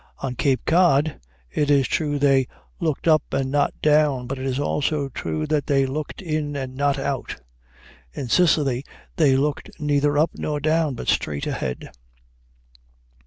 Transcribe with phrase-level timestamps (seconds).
[0.17, 1.19] On Cape Cod,
[1.51, 2.47] it is true, they
[2.79, 6.73] looked "up and not down," but it is also true that they "looked in and
[6.73, 7.39] not out";
[8.11, 8.83] in Sicily
[9.17, 11.91] they looked neither up nor down, but straight ahead.